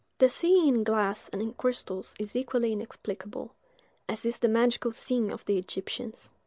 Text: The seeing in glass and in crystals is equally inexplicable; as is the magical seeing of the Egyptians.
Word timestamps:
The 0.17 0.29
seeing 0.29 0.67
in 0.67 0.83
glass 0.83 1.29
and 1.29 1.43
in 1.43 1.53
crystals 1.53 2.15
is 2.17 2.35
equally 2.35 2.71
inexplicable; 2.73 3.53
as 4.09 4.25
is 4.25 4.39
the 4.39 4.49
magical 4.49 4.91
seeing 4.91 5.31
of 5.31 5.45
the 5.45 5.59
Egyptians. 5.59 6.31